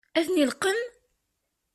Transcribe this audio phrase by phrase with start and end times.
[0.17, 0.79] Ad ten-ileqqem?